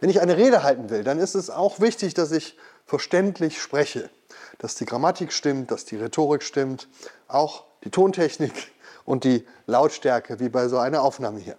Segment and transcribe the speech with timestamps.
[0.00, 4.10] Wenn ich eine Rede halten will, dann ist es auch wichtig, dass ich verständlich spreche,
[4.58, 6.88] dass die Grammatik stimmt, dass die Rhetorik stimmt,
[7.28, 8.72] auch die Tontechnik
[9.04, 11.56] und die Lautstärke, wie bei so einer Aufnahme hier.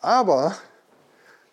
[0.00, 0.56] Aber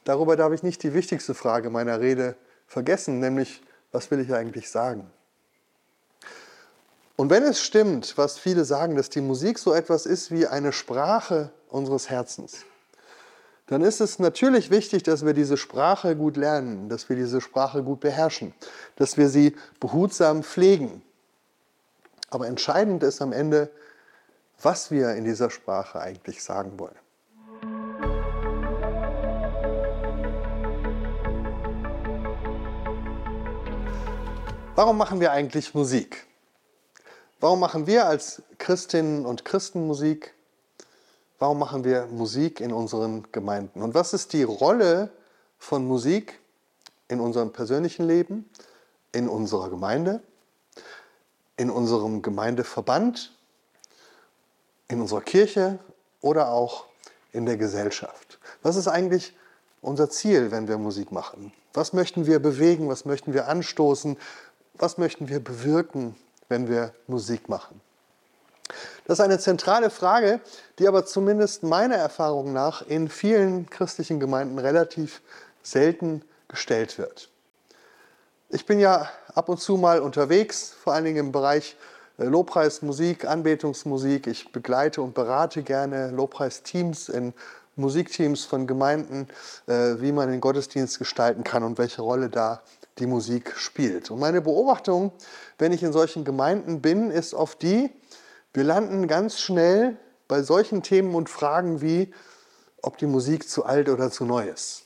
[0.04, 2.36] darüber darf ich nicht die wichtigste Frage meiner Rede
[2.68, 3.62] vergessen, nämlich,
[3.92, 5.10] was will ich eigentlich sagen?
[7.16, 10.72] Und wenn es stimmt, was viele sagen, dass die Musik so etwas ist wie eine
[10.72, 12.64] Sprache unseres Herzens,
[13.70, 17.84] dann ist es natürlich wichtig, dass wir diese Sprache gut lernen, dass wir diese Sprache
[17.84, 18.56] gut beherrschen,
[18.96, 21.04] dass wir sie behutsam pflegen.
[22.32, 23.70] Aber entscheidend ist am Ende,
[24.60, 26.96] was wir in dieser Sprache eigentlich sagen wollen.
[34.74, 36.26] Warum machen wir eigentlich Musik?
[37.40, 40.34] Warum machen wir als Christinnen und Christen Musik?
[41.40, 43.82] Warum machen wir Musik in unseren Gemeinden?
[43.82, 45.10] Und was ist die Rolle
[45.58, 46.38] von Musik
[47.08, 48.50] in unserem persönlichen Leben,
[49.14, 50.22] in unserer Gemeinde,
[51.56, 53.34] in unserem Gemeindeverband,
[54.90, 55.80] in unserer Kirche
[56.20, 56.88] oder auch
[57.32, 58.38] in der Gesellschaft?
[58.62, 59.34] Was ist eigentlich
[59.82, 61.54] unser Ziel, wenn wir Musik machen?
[61.74, 62.90] Was möchten wir bewegen?
[62.90, 64.18] Was möchten wir anstoßen?
[64.74, 66.16] Was möchten wir bewirken,
[66.50, 67.80] wenn wir Musik machen?
[69.06, 70.40] Das ist eine zentrale Frage,
[70.78, 75.22] die aber zumindest meiner Erfahrung nach in vielen christlichen Gemeinden relativ
[75.64, 77.30] selten gestellt wird.
[78.50, 81.76] Ich bin ja ab und zu mal unterwegs, vor allen Dingen im Bereich
[82.18, 84.28] äh, Lobpreismusik, Anbetungsmusik.
[84.28, 87.34] Ich begleite und berate gerne Lobpreisteams in
[87.76, 89.28] Musikteams von Gemeinden,
[89.68, 92.62] äh, wie man den Gottesdienst gestalten kann und welche Rolle da
[92.98, 94.12] die Musik spielt.
[94.12, 95.12] Und meine Beobachtung,
[95.58, 97.90] wenn ich in solchen Gemeinden bin, ist oft die,
[98.54, 99.98] wir landen ganz schnell
[100.28, 102.14] bei solchen Themen und Fragen wie,
[102.82, 104.84] ob die Musik zu alt oder zu neu ist,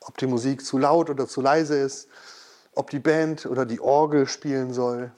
[0.00, 2.08] ob die Musik zu laut oder zu leise ist,
[2.74, 5.12] ob die Band oder die Orgel spielen soll,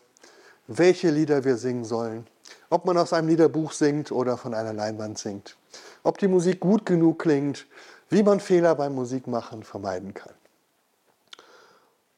[0.66, 2.26] welche Lieder wir singen sollen,
[2.70, 5.56] ob man aus einem Liederbuch singt oder von einer Leinwand singt,
[6.02, 7.66] ob die Musik gut genug klingt,
[8.08, 10.34] wie man Fehler beim Musikmachen vermeiden kann.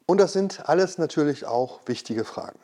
[0.07, 2.59] Und das sind alles natürlich auch wichtige Fragen.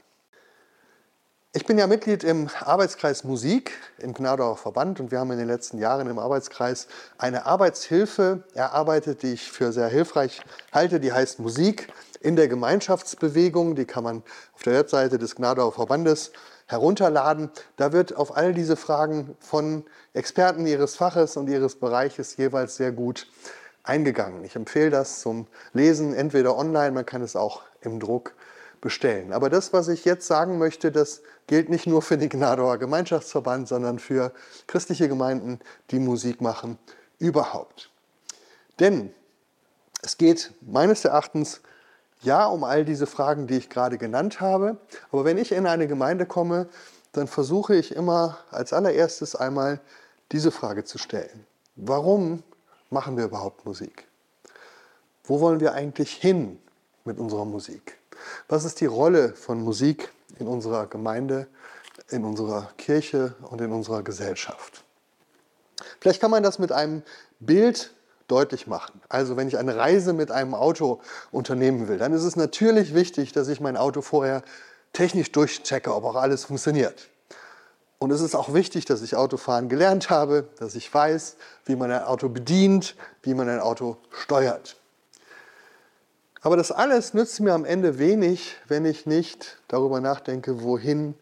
[1.56, 5.46] Ich bin ja Mitglied im Arbeitskreis Musik im Gnadauer Verband und wir haben in den
[5.46, 10.42] letzten Jahren im Arbeitskreis eine Arbeitshilfe erarbeitet, die ich für sehr hilfreich
[10.72, 10.98] halte.
[10.98, 13.76] Die heißt Musik in der Gemeinschaftsbewegung.
[13.76, 14.24] Die kann man
[14.56, 16.32] auf der Webseite des Gnadauer Verbandes
[16.66, 17.50] herunterladen.
[17.76, 22.90] Da wird auf all diese Fragen von Experten ihres Faches und ihres Bereiches jeweils sehr
[22.90, 23.28] gut
[23.84, 24.42] eingegangen.
[24.42, 28.34] Ich empfehle das zum Lesen, entweder online, man kann es auch im Druck
[28.84, 29.32] bestellen.
[29.32, 33.66] Aber das, was ich jetzt sagen möchte, das gilt nicht nur für den Gnadauer Gemeinschaftsverband,
[33.66, 34.32] sondern für
[34.66, 35.58] christliche Gemeinden,
[35.90, 36.78] die Musik machen,
[37.18, 37.90] überhaupt.
[38.78, 39.12] Denn
[40.02, 41.62] es geht meines Erachtens
[42.20, 44.76] ja um all diese Fragen, die ich gerade genannt habe.
[45.10, 46.68] Aber wenn ich in eine Gemeinde komme,
[47.12, 49.80] dann versuche ich immer als allererstes einmal
[50.30, 51.46] diese Frage zu stellen.
[51.74, 52.42] Warum
[52.90, 54.06] machen wir überhaupt Musik?
[55.24, 56.58] Wo wollen wir eigentlich hin
[57.06, 57.98] mit unserer Musik?
[58.48, 61.46] Was ist die Rolle von Musik in unserer Gemeinde,
[62.10, 64.84] in unserer Kirche und in unserer Gesellschaft?
[66.00, 67.02] Vielleicht kann man das mit einem
[67.40, 67.92] Bild
[68.28, 69.00] deutlich machen.
[69.08, 73.32] Also wenn ich eine Reise mit einem Auto unternehmen will, dann ist es natürlich wichtig,
[73.32, 74.42] dass ich mein Auto vorher
[74.92, 77.08] technisch durchchecke, ob auch alles funktioniert.
[77.98, 81.90] Und es ist auch wichtig, dass ich Autofahren gelernt habe, dass ich weiß, wie man
[81.90, 84.76] ein Auto bedient, wie man ein Auto steuert.
[86.44, 91.14] Aber das alles nützt mir am Ende wenig, wenn ich nicht darüber nachdenke, wohin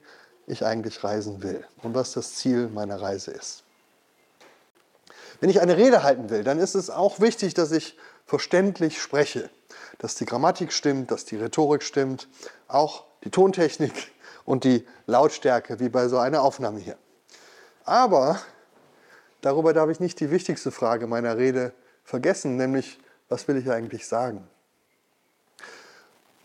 [0.49, 3.63] ich eigentlich reisen will und was das Ziel meiner Reise ist.
[5.39, 7.97] Wenn ich eine Rede halten will, dann ist es auch wichtig, dass ich
[8.27, 9.49] verständlich spreche,
[9.99, 12.27] dass die Grammatik stimmt, dass die Rhetorik stimmt,
[12.67, 14.11] auch die Tontechnik
[14.45, 16.99] und die Lautstärke, wie bei so einer Aufnahme hier.
[17.85, 18.41] Aber
[19.41, 21.73] darüber darf ich nicht die wichtigste Frage meiner Rede
[22.03, 24.49] vergessen, nämlich, was will ich eigentlich sagen?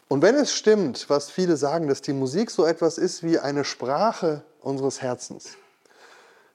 [0.07, 3.65] Und wenn es stimmt, was viele sagen, dass die Musik so etwas ist wie eine
[3.65, 5.57] Sprache unseres Herzens,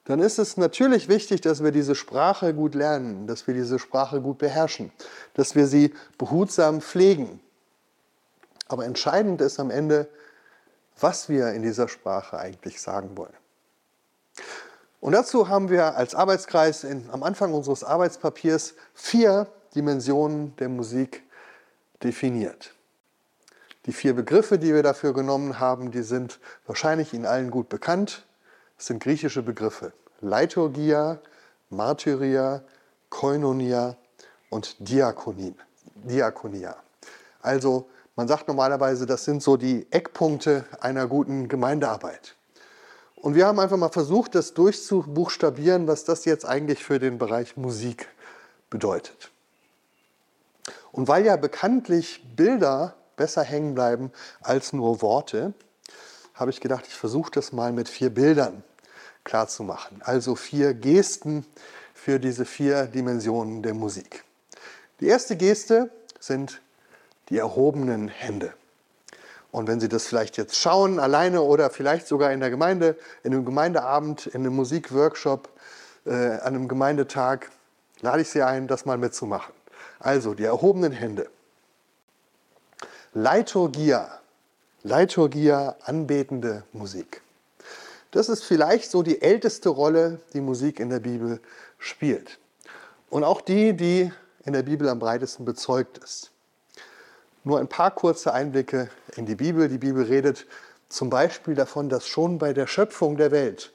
[0.05, 4.21] dann ist es natürlich wichtig, dass wir diese Sprache gut lernen, dass wir diese Sprache
[4.21, 4.91] gut beherrschen,
[5.33, 7.39] dass wir sie behutsam pflegen.
[8.67, 10.09] Aber entscheidend ist am Ende,
[10.99, 13.33] was wir in dieser Sprache eigentlich sagen wollen.
[14.99, 21.23] Und dazu haben wir als Arbeitskreis in, am Anfang unseres Arbeitspapiers vier Dimensionen der Musik
[22.01, 22.73] definiert.
[23.85, 28.25] Die vier Begriffe, die wir dafür genommen haben, die sind wahrscheinlich Ihnen allen gut bekannt.
[28.77, 29.91] Es sind griechische Begriffe.
[30.21, 31.19] Liturgia,
[31.69, 32.61] Martyria,
[33.09, 33.97] Koinonia
[34.49, 35.55] und Diakonie.
[35.95, 36.77] Diakonia.
[37.41, 42.35] Also man sagt normalerweise, das sind so die Eckpunkte einer guten Gemeindearbeit.
[43.15, 47.57] Und wir haben einfach mal versucht, das durchzubuchstabieren, was das jetzt eigentlich für den Bereich
[47.57, 48.07] Musik
[48.69, 49.31] bedeutet.
[50.91, 54.11] Und weil ja bekanntlich Bilder besser hängen bleiben
[54.41, 55.53] als nur Worte,
[56.33, 58.63] habe ich gedacht, ich versuche das mal mit vier Bildern
[59.23, 60.01] klarzumachen.
[60.03, 61.45] Also vier Gesten
[61.93, 64.23] für diese vier Dimensionen der Musik.
[64.99, 65.89] Die erste Geste
[66.19, 66.61] sind
[67.29, 68.53] die erhobenen Hände.
[69.51, 73.33] Und wenn Sie das vielleicht jetzt schauen, alleine oder vielleicht sogar in der Gemeinde, in
[73.33, 75.49] einem Gemeindeabend, in einem Musikworkshop,
[76.05, 77.49] äh, an einem Gemeindetag,
[78.01, 79.53] lade ich Sie ein, das mal mitzumachen.
[79.99, 81.29] Also die erhobenen Hände.
[83.15, 84.09] Leiturgia.
[84.81, 87.21] Leiturgia, anbetende Musik.
[88.09, 91.39] Das ist vielleicht so die älteste Rolle, die Musik in der Bibel
[91.77, 92.39] spielt.
[93.11, 94.11] Und auch die, die
[94.45, 96.31] in der Bibel am breitesten bezeugt ist.
[97.43, 99.69] Nur ein paar kurze Einblicke in die Bibel.
[99.69, 100.47] Die Bibel redet
[100.89, 103.71] zum Beispiel davon, dass schon bei der Schöpfung der Welt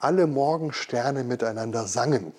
[0.00, 2.34] alle Morgensterne miteinander sangen.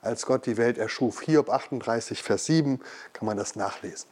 [0.00, 1.20] Als Gott die Welt erschuf.
[1.20, 2.80] Hiob 38, Vers 7
[3.12, 4.08] kann man das nachlesen.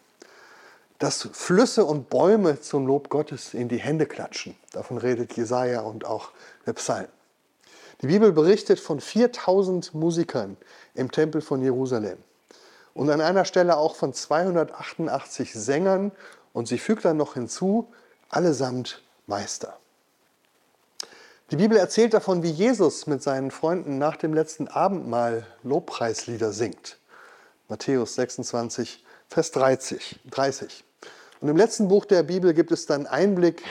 [0.99, 4.56] Dass Flüsse und Bäume zum Lob Gottes in die Hände klatschen.
[4.73, 6.31] Davon redet Jesaja und auch
[6.67, 7.09] der Psalm.
[8.03, 10.56] Die Bibel berichtet von 4000 Musikern
[10.95, 12.19] im Tempel von Jerusalem
[12.95, 16.12] und an einer Stelle auch von 288 Sängern
[16.53, 17.87] und sie fügt dann noch hinzu,
[18.29, 19.79] allesamt Meister.
[21.50, 26.99] Die Bibel erzählt davon, wie Jesus mit seinen Freunden nach dem letzten Abendmahl Lobpreislieder singt.
[27.69, 30.21] Matthäus 26, Vers 30.
[30.31, 30.85] 30.
[31.40, 33.62] Und im letzten Buch der Bibel gibt es dann Einblick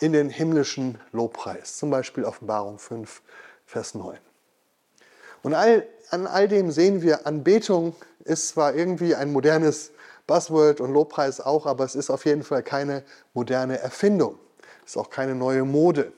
[0.00, 3.22] in den himmlischen Lobpreis, zum Beispiel Offenbarung 5,
[3.64, 4.18] Vers 9.
[5.42, 9.92] Und all, an all dem sehen wir, Anbetung ist zwar irgendwie ein modernes
[10.26, 13.04] Buzzword und Lobpreis auch, aber es ist auf jeden Fall keine
[13.34, 14.38] moderne Erfindung.
[14.84, 16.12] Es ist auch keine neue Mode.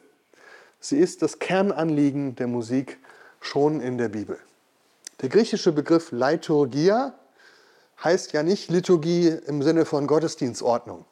[0.81, 2.99] Sie ist das Kernanliegen der Musik
[3.41, 4.39] schon in der Bibel.
[5.21, 7.15] Der griechische Begriff Liturgia
[8.03, 11.05] heißt ja nicht Liturgie im Sinne von Gottesdienstordnung.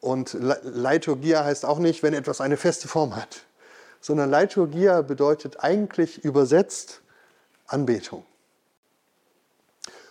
[0.00, 3.42] Und Liturgia heißt auch nicht, wenn etwas eine feste Form hat,
[4.00, 7.00] sondern Liturgia bedeutet eigentlich übersetzt
[7.66, 8.24] Anbetung.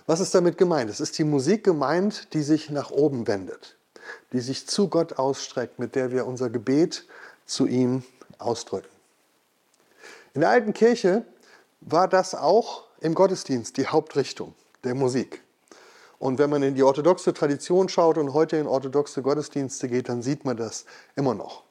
[0.07, 0.89] Was ist damit gemeint?
[0.89, 3.77] Es ist die Musik gemeint, die sich nach oben wendet,
[4.33, 7.05] die sich zu Gott ausstreckt, mit der wir unser Gebet
[7.45, 8.03] zu ihm
[8.39, 8.89] ausdrücken.
[10.33, 11.23] In der alten Kirche
[11.81, 15.42] war das auch im Gottesdienst die Hauptrichtung der Musik.
[16.23, 20.21] Und wenn man in die orthodoxe Tradition schaut und heute in orthodoxe Gottesdienste geht, dann
[20.21, 20.85] sieht man das
[21.17, 21.63] immer noch.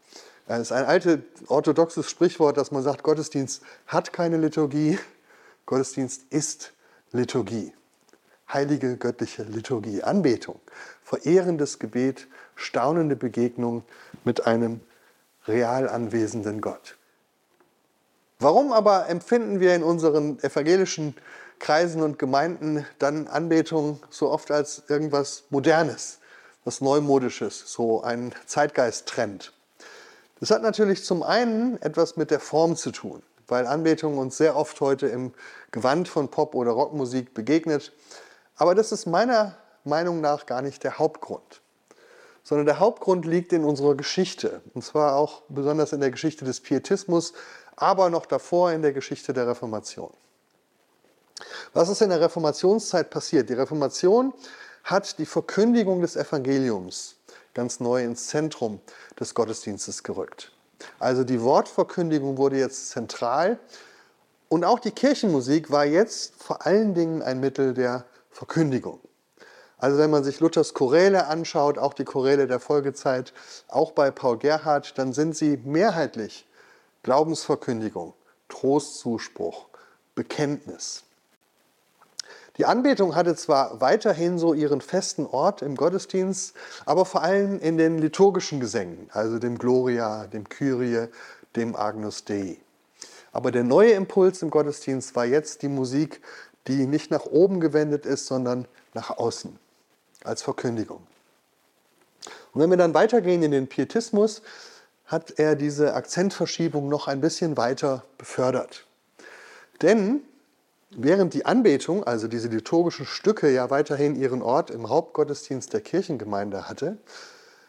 [0.47, 4.99] Es ist ein altes orthodoxes Sprichwort, dass man sagt, Gottesdienst hat keine Liturgie,
[5.65, 6.75] Gottesdienst ist
[7.13, 7.73] Liturgie.
[8.53, 10.61] Heilige göttliche Liturgie, Anbetung,
[11.03, 13.85] verehrendes Gebet, staunende Begegnung
[14.23, 14.81] mit einem
[15.49, 16.99] real anwesenden Gott.
[18.39, 21.15] Warum aber empfinden wir in unseren evangelischen
[21.63, 26.19] Kreisen und Gemeinden dann Anbetung so oft als irgendwas Modernes,
[26.65, 29.53] was Neumodisches, so ein Zeitgeisttrend?
[30.41, 34.57] Das hat natürlich zum einen etwas mit der Form zu tun, weil Anbetung uns sehr
[34.57, 35.35] oft heute im
[35.71, 37.93] Gewand von Pop- oder Rockmusik begegnet.
[38.57, 41.61] Aber das ist meiner Meinung nach gar nicht der Hauptgrund,
[42.43, 44.63] sondern der Hauptgrund liegt in unserer Geschichte.
[44.75, 47.35] Und zwar auch besonders in der Geschichte des Pietismus,
[47.77, 50.13] aber noch davor in der Geschichte der Reformation.
[51.73, 53.49] Was ist in der Reformationszeit passiert?
[53.49, 54.33] Die Reformation
[54.85, 57.17] hat die Verkündigung des Evangeliums
[57.55, 58.81] ganz neu ins Zentrum
[59.19, 60.53] des Gottesdienstes gerückt.
[60.99, 63.59] Also die Wortverkündigung wurde jetzt zentral
[64.49, 69.01] und auch die Kirchenmusik war jetzt vor allen Dingen ein Mittel der Verkündigung.
[69.79, 73.33] Also wenn man sich Luthers Choräle anschaut, auch die Choräle der Folgezeit,
[73.69, 76.47] auch bei Paul Gerhardt, dann sind sie mehrheitlich
[77.03, 78.15] Glaubensverkündigung,
[78.49, 79.67] Trostzuspruch,
[80.15, 81.03] Bekenntnis.
[82.59, 86.55] Die Anbetung hatte zwar weiterhin so ihren festen Ort im Gottesdienst,
[86.85, 91.09] aber vor allem in den liturgischen Gesängen, also dem Gloria, dem Kyrie,
[91.57, 92.59] dem Agnus Dei.
[93.33, 96.21] Aber der neue Impuls im Gottesdienst war jetzt die Musik,
[96.67, 99.59] die nicht nach oben gewendet ist, sondern nach außen,
[100.23, 101.01] als Verkündigung.
[102.53, 104.43] Und wenn wir dann weitergehen in den Pietismus,
[105.07, 108.87] hat er diese Akzentverschiebung noch ein bisschen weiter befördert.
[109.81, 110.21] Denn
[110.95, 116.69] Während die Anbetung, also diese liturgischen Stücke, ja weiterhin ihren Ort im Hauptgottesdienst der Kirchengemeinde
[116.69, 116.99] hatte,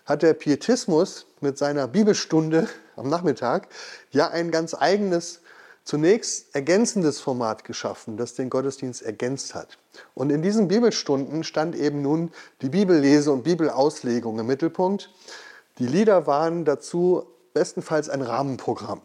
[0.05, 3.69] hat der Pietismus mit seiner Bibelstunde am Nachmittag
[4.11, 5.39] ja ein ganz eigenes
[5.85, 9.77] zunächst ergänzendes Format geschaffen, das den Gottesdienst ergänzt hat.
[10.13, 15.09] Und in diesen Bibelstunden stand eben nun die Bibellese und Bibelauslegung im Mittelpunkt.
[15.79, 19.01] Die Lieder waren dazu bestenfalls ein Rahmenprogramm.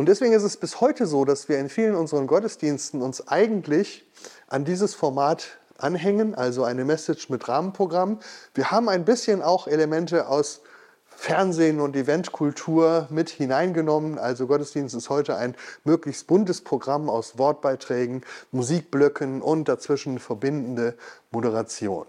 [0.00, 4.08] Und deswegen ist es bis heute so, dass wir in vielen unseren Gottesdiensten uns eigentlich
[4.48, 8.18] an dieses Format anhängen, also eine Message mit Rahmenprogramm.
[8.54, 10.62] Wir haben ein bisschen auch Elemente aus
[11.04, 14.18] Fernsehen und Eventkultur mit hineingenommen.
[14.18, 15.54] Also Gottesdienst ist heute ein
[15.84, 20.94] möglichst buntes Programm aus Wortbeiträgen, Musikblöcken und dazwischen verbindende
[21.30, 22.06] Moderation.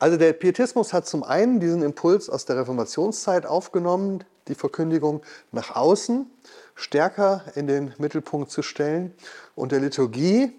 [0.00, 5.22] Also der Pietismus hat zum einen diesen Impuls aus der Reformationszeit aufgenommen, die Verkündigung
[5.52, 6.30] nach außen
[6.74, 9.14] stärker in den Mittelpunkt zu stellen
[9.54, 10.52] und der Liturgie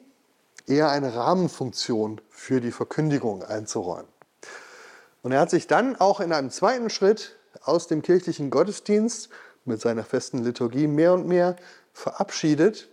[0.66, 4.08] eher eine Rahmenfunktion für die Verkündigung einzuräumen.
[5.24, 9.30] Und er hat sich dann auch in einem zweiten Schritt aus dem kirchlichen Gottesdienst
[9.66, 11.56] mit seiner festen Liturgie mehr und mehr
[11.94, 12.90] verabschiedet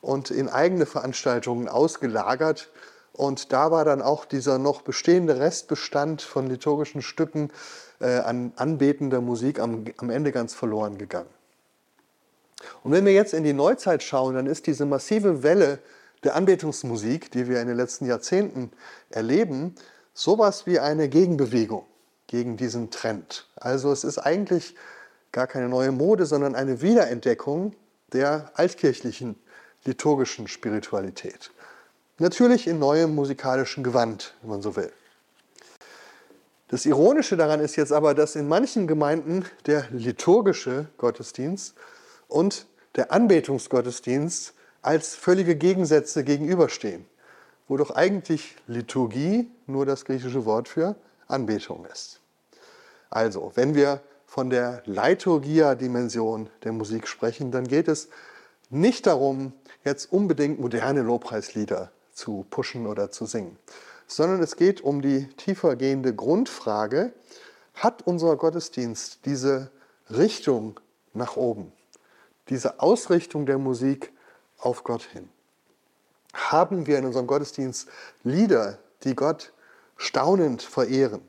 [0.00, 2.70] und in eigene Veranstaltungen ausgelagert.
[3.12, 7.50] Und da war dann auch dieser noch bestehende Restbestand von liturgischen Stücken
[8.00, 11.28] äh, an anbetender Musik am, am Ende ganz verloren gegangen.
[12.82, 15.78] Und wenn wir jetzt in die Neuzeit schauen, dann ist diese massive Welle
[16.24, 18.70] der Anbetungsmusik, die wir in den letzten Jahrzehnten
[19.10, 19.74] erleben,
[20.14, 21.84] sowas wie eine Gegenbewegung
[22.28, 23.48] gegen diesen Trend.
[23.56, 24.74] Also es ist eigentlich
[25.32, 27.74] gar keine neue Mode, sondern eine Wiederentdeckung
[28.12, 29.36] der altkirchlichen
[29.84, 31.50] liturgischen Spiritualität.
[32.22, 34.92] Natürlich in neuem musikalischen Gewand, wenn man so will.
[36.68, 41.74] Das Ironische daran ist jetzt aber, dass in manchen Gemeinden der liturgische Gottesdienst
[42.28, 47.06] und der Anbetungsgottesdienst als völlige Gegensätze gegenüberstehen,
[47.66, 50.94] wo doch eigentlich Liturgie nur das griechische Wort für
[51.26, 52.20] Anbetung ist.
[53.10, 58.10] Also, wenn wir von der Liturgia-Dimension der Musik sprechen, dann geht es
[58.70, 63.58] nicht darum, jetzt unbedingt moderne Lobpreislieder zu pushen oder zu singen,
[64.06, 67.12] sondern es geht um die tiefergehende Grundfrage,
[67.74, 69.70] hat unser Gottesdienst diese
[70.10, 70.80] Richtung
[71.14, 71.72] nach oben,
[72.48, 74.12] diese Ausrichtung der Musik
[74.58, 75.28] auf Gott hin?
[76.34, 77.88] Haben wir in unserem Gottesdienst
[78.24, 79.52] Lieder, die Gott
[79.96, 81.22] staunend verehren?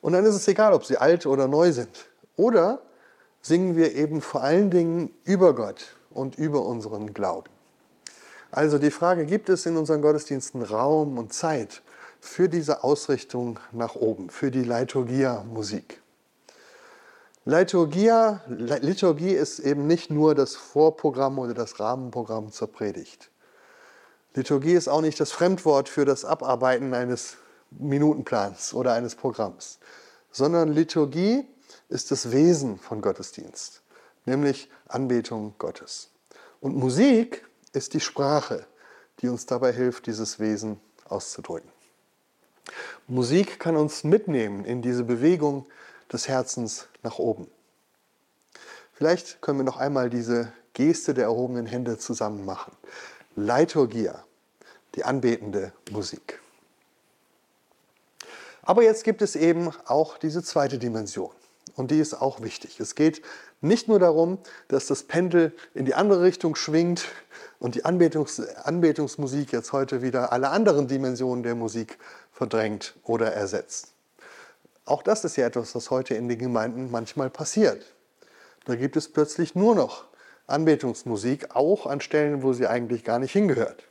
[0.00, 2.08] Und dann ist es egal, ob sie alt oder neu sind.
[2.36, 2.80] Oder
[3.42, 7.50] singen wir eben vor allen Dingen über Gott und über unseren Glauben.
[8.56, 11.82] Also die Frage, gibt es in unseren Gottesdiensten Raum und Zeit
[12.20, 16.00] für diese Ausrichtung nach oben, für die Liturgia-Musik?
[17.44, 23.30] Liturgia, Liturgie ist eben nicht nur das Vorprogramm oder das Rahmenprogramm zur Predigt.
[24.32, 27.36] Liturgie ist auch nicht das Fremdwort für das Abarbeiten eines
[27.72, 29.80] Minutenplans oder eines Programms,
[30.32, 31.46] sondern Liturgie
[31.90, 33.82] ist das Wesen von Gottesdienst,
[34.24, 36.08] nämlich Anbetung Gottes.
[36.62, 37.45] Und Musik
[37.76, 38.66] ist die Sprache,
[39.20, 41.70] die uns dabei hilft, dieses Wesen auszudrücken.
[43.06, 45.66] Musik kann uns mitnehmen in diese Bewegung
[46.12, 47.48] des Herzens nach oben.
[48.94, 52.72] Vielleicht können wir noch einmal diese Geste der erhobenen Hände zusammen machen.
[53.36, 54.24] Liturgia,
[54.94, 56.40] die anbetende Musik.
[58.62, 61.30] Aber jetzt gibt es eben auch diese zweite Dimension.
[61.76, 62.80] Und die ist auch wichtig.
[62.80, 63.22] Es geht
[63.60, 67.04] nicht nur darum, dass das Pendel in die andere Richtung schwingt
[67.58, 71.98] und die Anbetungs Anbetungsmusik jetzt heute wieder alle anderen Dimensionen der Musik
[72.32, 73.92] verdrängt oder ersetzt.
[74.86, 77.84] Auch das ist ja etwas, was heute in den Gemeinden manchmal passiert.
[78.64, 80.04] Da gibt es plötzlich nur noch
[80.46, 83.84] Anbetungsmusik, auch an Stellen, wo sie eigentlich gar nicht hingehört.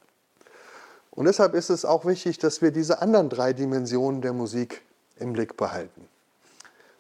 [1.12, 4.82] Und deshalb ist es auch wichtig, dass wir diese anderen drei Dimensionen der Musik
[5.18, 6.08] im Blick behalten.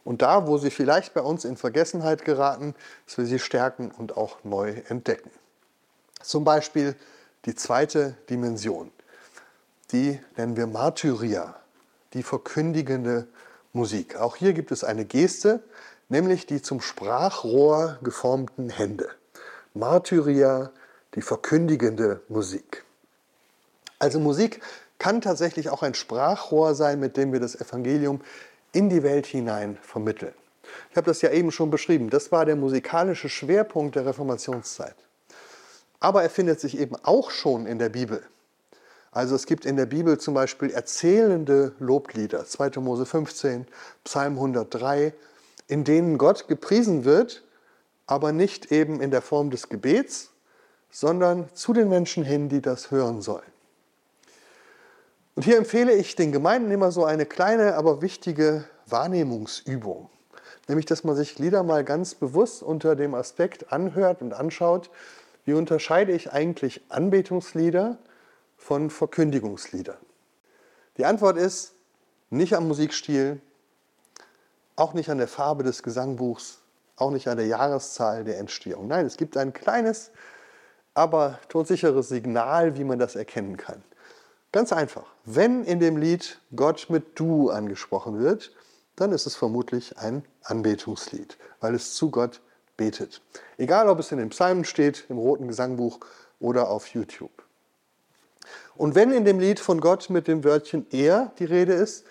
[0.06, 4.16] Und da, wo sie vielleicht bei uns in Vergessenheit geraten, dass wir sie stärken und
[4.16, 5.32] auch neu entdecken.
[6.22, 6.96] Zum Beispiel
[7.46, 8.92] die zweite Dimension.
[9.92, 11.56] Die nennen wir Martyria,
[12.14, 13.28] die verkündigende
[13.74, 14.16] Musik.
[14.16, 15.62] Auch hier gibt es eine Geste,
[16.08, 19.10] nämlich die zum Sprachrohr geformten Hände.
[19.74, 20.72] Martyria,
[21.16, 22.86] die verkündigende Musik.
[23.98, 24.62] Also Musik
[25.00, 28.22] kann tatsächlich auch ein Sprachrohr sein, mit dem wir das Evangelium
[28.76, 30.34] in die Welt hinein vermitteln.
[30.92, 32.10] Ich habe das ja eben schon beschrieben.
[32.10, 34.96] Das war der musikalische Schwerpunkt der Reformationszeit.
[36.00, 38.22] Aber er findet sich eben auch schon in der Bibel.
[39.12, 42.82] Also es gibt in der Bibel zum Beispiel erzählende Loblieder, 2.
[42.82, 43.66] Mose 15,
[44.04, 45.14] Psalm 103,
[45.68, 47.44] in denen Gott gepriesen wird,
[48.08, 50.32] aber nicht eben in der Form des Gebets,
[50.92, 53.55] sondern zu den Menschen hin, die das hören sollen.
[55.36, 60.10] Und hier empfehle ich den Gemeinden immer so eine kleine, aber wichtige Wahrnehmungsübung.
[60.68, 64.90] nämlich dass man sich Lieder mal ganz bewusst unter dem Aspekt anhört und anschaut,
[65.44, 68.00] wie unterscheide ich eigentlich Anbetungslieder
[68.58, 69.98] von Verkündigungsliedern.
[70.98, 71.74] Die Antwort ist
[72.30, 73.42] nicht am Musikstil,
[74.76, 76.60] auch nicht an der Farbe des Gesangbuchs,
[76.96, 78.88] auch nicht an der Jahreszahl der Entstehung.
[78.88, 80.12] Nein, es gibt ein kleines,
[80.94, 83.84] aber todsicheres Signal, wie man das erkennen kann.
[84.56, 85.04] Ganz einfach.
[85.26, 88.54] Wenn in dem Lied Gott mit Du angesprochen wird,
[88.96, 92.40] dann ist es vermutlich ein Anbetungslied, weil es zu Gott
[92.78, 93.22] betet.
[93.58, 96.00] Egal, ob es in den Psalmen steht, im roten Gesangbuch
[96.40, 97.44] oder auf YouTube.
[98.78, 102.06] Und wenn in dem Lied von Gott mit dem Wörtchen er die Rede ist,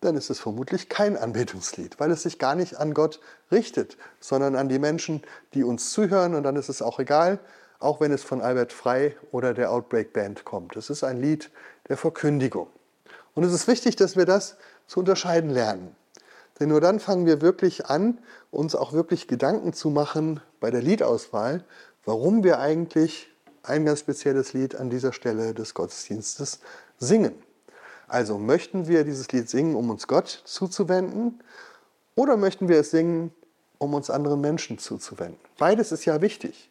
[0.00, 3.20] dann ist es vermutlich kein Anbetungslied, weil es sich gar nicht an Gott
[3.52, 5.20] richtet, sondern an die Menschen,
[5.52, 6.34] die uns zuhören.
[6.34, 7.40] Und dann ist es auch egal,
[7.80, 10.76] auch wenn es von Albert Frey oder der Outbreak Band kommt.
[10.76, 11.50] Es ist ein Lied
[11.88, 12.68] der Verkündigung.
[13.34, 14.56] Und es ist wichtig, dass wir das
[14.86, 15.96] zu unterscheiden lernen.
[16.58, 18.18] Denn nur dann fangen wir wirklich an,
[18.50, 21.64] uns auch wirklich Gedanken zu machen bei der Liedauswahl,
[22.04, 23.28] warum wir eigentlich
[23.62, 26.60] ein ganz spezielles Lied an dieser Stelle des Gottesdienstes
[26.98, 27.34] singen.
[28.08, 31.42] Also möchten wir dieses Lied singen, um uns Gott zuzuwenden
[32.14, 33.32] oder möchten wir es singen,
[33.78, 35.38] um uns anderen Menschen zuzuwenden?
[35.58, 36.69] Beides ist ja wichtig.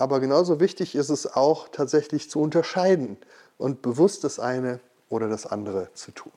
[0.00, 3.18] Aber genauso wichtig ist es auch tatsächlich zu unterscheiden
[3.58, 4.80] und bewusst das eine
[5.10, 6.32] oder das andere zu tun.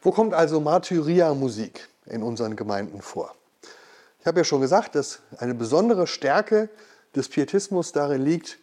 [0.00, 3.34] Wo kommt also Martyria-Musik in unseren Gemeinden vor?
[4.20, 6.70] Ich habe ja schon gesagt, dass eine besondere Stärke
[7.14, 8.58] des Pietismus darin liegt,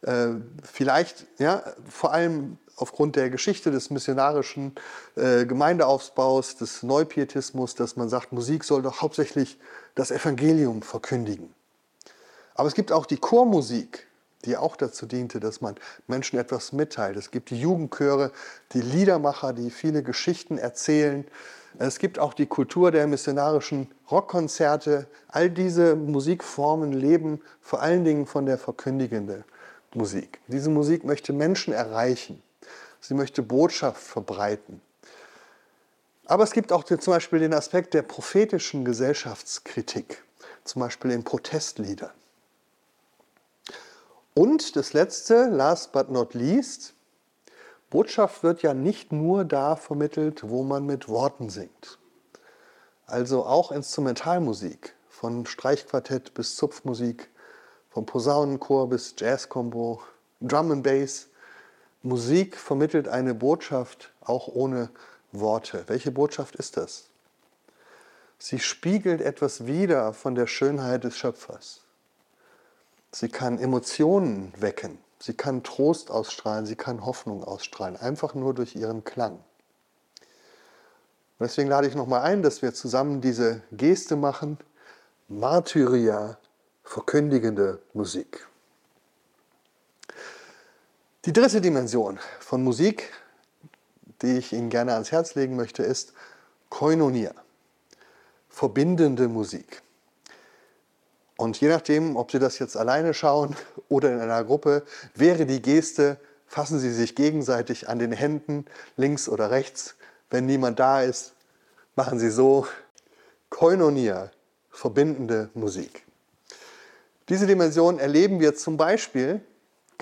[0.00, 0.28] äh,
[0.62, 4.74] vielleicht ja, vor allem aufgrund der Geschichte des missionarischen
[5.16, 9.58] äh, Gemeindeaufbaus, des Neupietismus, dass man sagt, Musik soll doch hauptsächlich
[9.94, 11.54] das Evangelium verkündigen.
[12.54, 14.06] Aber es gibt auch die Chormusik,
[14.44, 17.16] die auch dazu diente, dass man Menschen etwas mitteilt.
[17.16, 18.32] Es gibt die Jugendchöre,
[18.72, 21.26] die Liedermacher, die viele Geschichten erzählen.
[21.78, 25.06] Es gibt auch die Kultur der missionarischen Rockkonzerte.
[25.28, 29.44] All diese Musikformen leben vor allen Dingen von der verkündigenden
[29.94, 30.40] Musik.
[30.48, 32.42] Diese Musik möchte Menschen erreichen.
[33.00, 34.80] Sie möchte Botschaft verbreiten.
[36.26, 40.22] Aber es gibt auch zum Beispiel den Aspekt der prophetischen Gesellschaftskritik,
[40.64, 42.10] zum Beispiel in Protestliedern.
[44.34, 46.94] Und das letzte, last but not least,
[47.90, 51.98] Botschaft wird ja nicht nur da vermittelt, wo man mit Worten singt.
[53.04, 57.28] Also auch Instrumentalmusik, von Streichquartett bis Zupfmusik,
[57.90, 60.00] vom Posaunenchor bis Jazzcombo,
[60.40, 61.28] Drum and Bass,
[62.02, 64.88] Musik vermittelt eine Botschaft auch ohne
[65.30, 65.84] Worte.
[65.88, 67.10] Welche Botschaft ist das?
[68.38, 71.81] Sie spiegelt etwas wider von der Schönheit des Schöpfers.
[73.14, 74.98] Sie kann Emotionen wecken.
[75.18, 76.66] Sie kann Trost ausstrahlen.
[76.66, 77.96] Sie kann Hoffnung ausstrahlen.
[77.96, 79.34] Einfach nur durch ihren Klang.
[81.38, 84.58] Und deswegen lade ich nochmal ein, dass wir zusammen diese Geste machen.
[85.28, 86.38] Martyria,
[86.84, 88.46] verkündigende Musik.
[91.24, 93.12] Die dritte Dimension von Musik,
[94.22, 96.14] die ich Ihnen gerne ans Herz legen möchte, ist
[96.68, 97.32] Koinonia,
[98.48, 99.82] verbindende Musik.
[101.36, 103.56] Und je nachdem, ob Sie das jetzt alleine schauen
[103.88, 108.66] oder in einer Gruppe, wäre die Geste, fassen Sie sich gegenseitig an den Händen,
[108.96, 109.94] links oder rechts.
[110.30, 111.34] Wenn niemand da ist,
[111.96, 112.66] machen Sie so.
[113.50, 114.30] Koinonia,
[114.70, 116.06] verbindende Musik.
[117.28, 119.42] Diese Dimension erleben wir zum Beispiel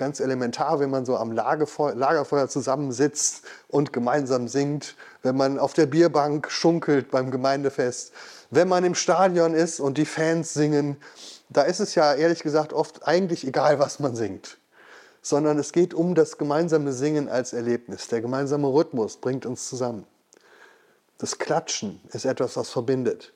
[0.01, 5.75] ganz elementar, wenn man so am Lagerfeuer, Lagerfeuer zusammensitzt und gemeinsam singt, wenn man auf
[5.75, 8.13] der Bierbank schunkelt beim Gemeindefest,
[8.51, 10.97] wenn man im Stadion ist und die Fans singen.
[11.51, 14.57] Da ist es ja ehrlich gesagt oft eigentlich egal, was man singt,
[15.21, 18.09] sondern es geht um das gemeinsame Singen als Erlebnis.
[18.09, 20.07] Der gemeinsame Rhythmus bringt uns zusammen.
[21.19, 23.35] Das Klatschen ist etwas, was verbindet.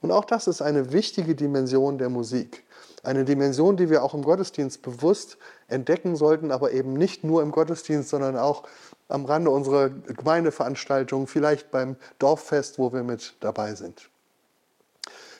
[0.00, 2.64] Und auch das ist eine wichtige Dimension der Musik.
[3.02, 7.52] Eine Dimension, die wir auch im Gottesdienst bewusst entdecken sollten, aber eben nicht nur im
[7.52, 8.64] Gottesdienst, sondern auch
[9.08, 14.10] am Rande unserer Gemeindeveranstaltungen, vielleicht beim Dorffest, wo wir mit dabei sind.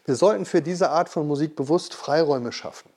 [0.05, 2.91] Wir sollten für diese Art von Musik bewusst Freiräume schaffen.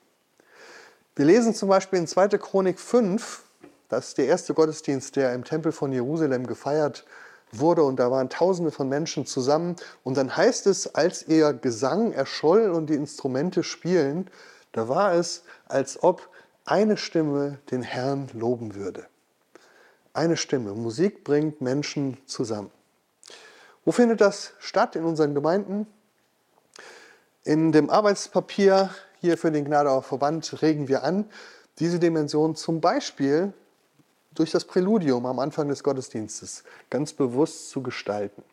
[1.16, 2.30] Wir lesen zum Beispiel in 2.
[2.38, 3.44] Chronik 5,
[3.90, 7.06] das ist der erste Gottesdienst, der im Tempel von Jerusalem gefeiert
[7.52, 12.12] wurde und da waren tausende von Menschen zusammen und dann heißt es, als ihr Gesang
[12.12, 14.30] erscholl und die Instrumente spielen,
[14.72, 16.30] da war es, als ob
[16.66, 19.08] eine Stimme den Herrn loben würde.
[20.14, 20.74] Eine Stimme.
[20.74, 22.72] Musik bringt Menschen zusammen.
[23.86, 24.96] Wo findet das statt?
[24.96, 25.88] In unseren Gemeinden?
[27.44, 31.26] In dem Arbeitspapier hier für den Gnadauer Verband regen wir an,
[31.80, 33.54] diese Dimension zum Beispiel
[34.34, 38.44] durch das Präludium am Anfang des Gottesdienstes ganz bewusst zu gestalten.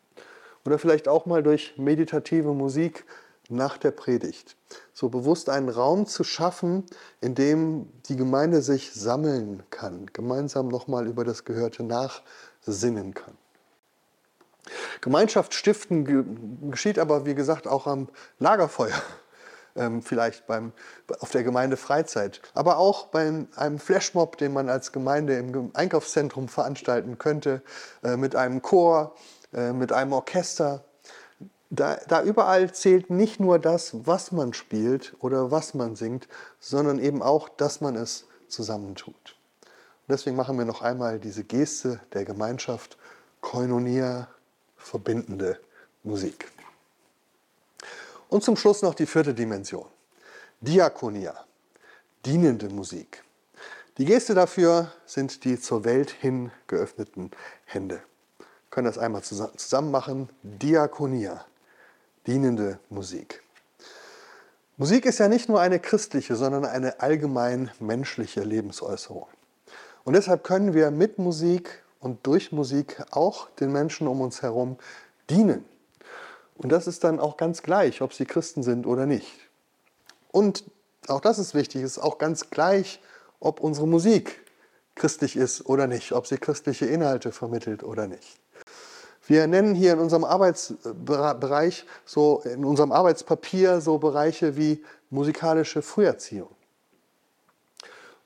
[0.65, 3.05] oder vielleicht auch mal durch meditative Musik
[3.49, 4.57] nach der Predigt.
[4.93, 6.85] So bewusst einen Raum zu schaffen,
[7.21, 13.35] in dem die Gemeinde sich sammeln kann, gemeinsam nochmal über das Gehörte nachsinnen kann.
[15.01, 18.09] Gemeinschaft stiften geschieht aber, wie gesagt, auch am
[18.41, 19.01] Lagerfeuer,
[19.77, 20.73] ähm, vielleicht beim,
[21.21, 27.19] auf der Gemeindefreizeit, aber auch bei einem Flashmob, den man als Gemeinde im Einkaufszentrum veranstalten
[27.19, 27.63] könnte,
[28.03, 29.15] äh, mit einem Chor,
[29.53, 30.85] äh, mit einem Orchester.
[31.71, 36.29] Da, da überall zählt nicht nur das, was man spielt oder was man singt,
[36.61, 39.37] sondern eben auch, dass man es zusammentut.
[40.07, 42.97] Und deswegen machen wir noch einmal diese Geste der Gemeinschaft,
[43.41, 44.29] Koinonia,
[44.77, 45.59] verbindende
[46.05, 46.53] Musik.
[48.37, 49.87] Und zum Schluss noch die vierte Dimension,
[50.61, 51.35] Diakonia,
[52.27, 53.25] dienende Musik.
[53.97, 57.31] Die Geste dafür sind die zur Welt hin geöffneten
[57.65, 58.03] Hände.
[58.37, 60.29] Wir können das einmal zusammen machen.
[60.43, 61.47] Diakonia,
[62.27, 63.43] dienende Musik.
[64.77, 69.29] Musik ist ja nicht nur eine christliche, sondern eine allgemein menschliche Lebensäußerung.
[70.05, 74.77] Und deshalb können wir mit Musik und durch Musik auch den Menschen um uns herum
[75.31, 75.65] dienen.
[76.59, 79.31] Und das ist dann auch ganz gleich, ob sie Christen sind oder nicht.
[80.31, 80.65] Und
[81.09, 83.01] auch das ist wichtig, es ist auch ganz gleich,
[83.41, 84.45] ob unsere Musik
[84.95, 88.39] christlich ist oder nicht, ob sie christliche Inhalte vermittelt oder nicht.
[89.27, 96.49] Wir nennen hier in unserem Arbeitsbereich, so in unserem Arbeitspapier so Bereiche wie musikalische Früherziehung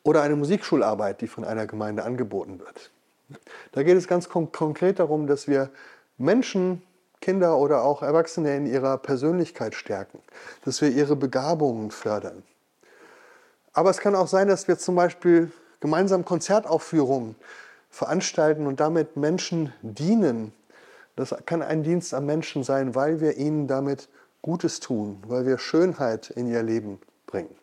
[0.03, 2.91] oder eine Musikschularbeit, die von einer Gemeinde angeboten wird.
[3.73, 5.71] Da geht es ganz konkret darum, dass wir
[6.19, 6.83] Menschen,
[7.21, 10.21] Kinder oder auch Erwachsene in ihrer Persönlichkeit stärken,
[10.65, 12.43] dass wir ihre Begabungen fördern.
[13.73, 17.37] Aber es kann auch sein, dass wir zum Beispiel gemeinsam Konzertaufführungen
[17.91, 20.53] veranstalten und damit Menschen dienen.
[21.17, 24.09] Das kann ein Dienst am Menschen sein, weil wir ihnen damit
[24.43, 27.55] Gutes tun, weil wir Schönheit in ihr Leben bringen.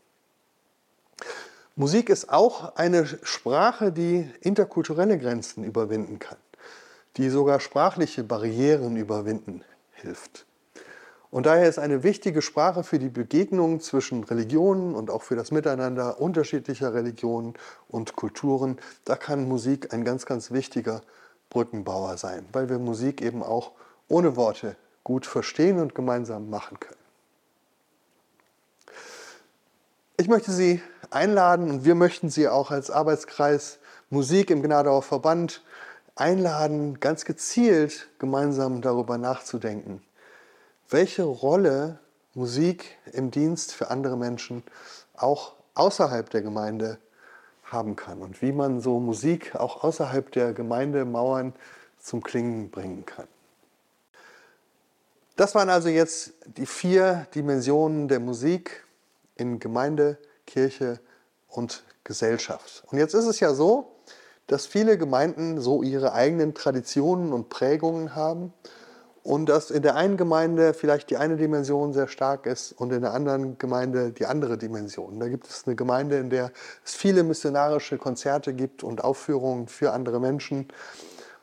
[1.75, 6.37] Musik ist auch eine Sprache, die interkulturelle Grenzen überwinden kann,
[7.17, 10.45] die sogar sprachliche Barrieren überwinden hilft.
[11.29, 15.51] Und daher ist eine wichtige Sprache für die Begegnung zwischen Religionen und auch für das
[15.51, 17.55] Miteinander unterschiedlicher Religionen
[17.89, 18.77] und Kulturen.
[19.03, 21.01] Da kann Musik ein ganz, ganz wichtiger
[21.49, 23.71] Brückenbauer sein, weil wir Musik eben auch
[24.07, 26.95] ohne Worte gut verstehen und gemeinsam machen können.
[30.15, 35.61] Ich möchte Sie einladen und wir möchten Sie auch als Arbeitskreis Musik im Gnadauer Verband
[36.19, 40.01] einladen, ganz gezielt gemeinsam darüber nachzudenken,
[40.89, 41.99] welche Rolle
[42.33, 44.63] Musik im Dienst für andere Menschen
[45.15, 46.97] auch außerhalb der Gemeinde
[47.63, 51.53] haben kann und wie man so Musik auch außerhalb der Gemeindemauern
[51.99, 53.27] zum Klingen bringen kann.
[55.35, 58.85] Das waren also jetzt die vier Dimensionen der Musik
[59.35, 60.99] in Gemeinde, Kirche
[61.47, 62.83] und Gesellschaft.
[62.87, 63.96] Und jetzt ist es ja so,
[64.47, 68.53] dass viele Gemeinden so ihre eigenen Traditionen und Prägungen haben
[69.27, 73.01] und dass in der einen Gemeinde vielleicht die eine Dimension sehr stark ist und in
[73.01, 75.19] der anderen Gemeinde die andere Dimension.
[75.19, 76.51] Da gibt es eine Gemeinde, in der
[76.85, 80.69] es viele missionarische Konzerte gibt und Aufführungen für andere Menschen.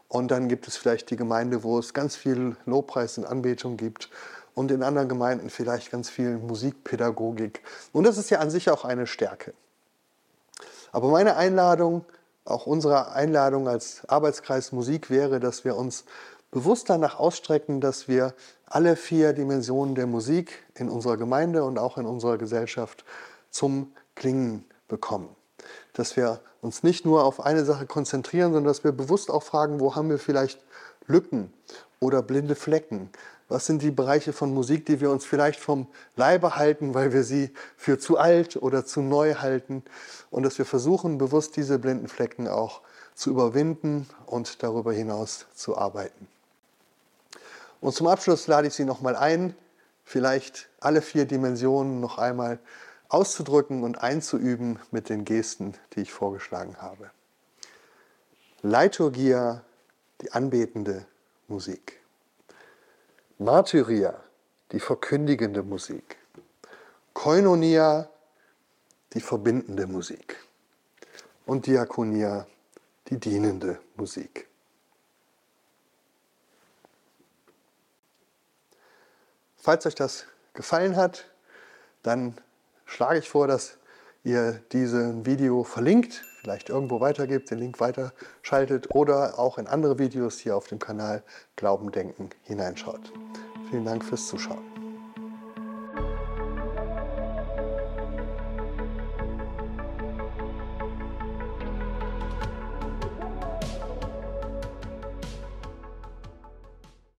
[0.08, 4.08] Und dann gibt es vielleicht die Gemeinde, wo es ganz viel Lobpreis und Anbetung gibt
[4.54, 7.60] und in anderen Gemeinden vielleicht ganz viel Musikpädagogik.
[7.92, 9.52] Und das ist ja an sich auch eine Stärke.
[10.90, 12.06] Aber meine Einladung,
[12.44, 16.04] auch unsere Einladung als Arbeitskreis Musik wäre, dass wir uns
[16.50, 18.34] bewusst danach ausstrecken, dass wir
[18.66, 23.04] alle vier Dimensionen der Musik in unserer Gemeinde und auch in unserer Gesellschaft
[23.50, 25.34] zum Klingen bekommen.
[25.94, 29.80] Dass wir uns nicht nur auf eine Sache konzentrieren, sondern dass wir bewusst auch fragen,
[29.80, 30.60] wo haben wir vielleicht
[31.06, 31.52] Lücken
[32.00, 33.10] oder blinde Flecken
[33.48, 37.24] was sind die Bereiche von Musik, die wir uns vielleicht vom Leibe halten, weil wir
[37.24, 39.82] sie für zu alt oder zu neu halten?
[40.30, 42.80] Und dass wir versuchen, bewusst diese blinden Flecken auch
[43.14, 46.26] zu überwinden und darüber hinaus zu arbeiten.
[47.80, 49.54] Und zum Abschluss lade ich Sie nochmal ein,
[50.04, 52.58] vielleicht alle vier Dimensionen noch einmal
[53.08, 57.10] auszudrücken und einzuüben mit den Gesten, die ich vorgeschlagen habe.
[58.62, 59.62] Leiturgia,
[60.22, 61.06] die anbetende
[61.46, 62.03] Musik.
[63.44, 64.24] Martyria,
[64.72, 66.16] die verkündigende Musik.
[67.12, 68.08] Koinonia,
[69.12, 70.36] die verbindende Musik.
[71.44, 72.46] Und Diakonia,
[73.08, 74.48] die dienende Musik.
[79.58, 81.26] Falls euch das gefallen hat,
[82.02, 82.38] dann
[82.86, 83.76] schlage ich vor, dass
[84.22, 86.24] ihr dieses Video verlinkt.
[86.44, 91.22] Vielleicht irgendwo weitergibt, den Link weiterschaltet oder auch in andere Videos hier auf dem Kanal
[91.56, 93.12] Glauben, Denken hineinschaut.
[93.70, 94.73] Vielen Dank fürs Zuschauen.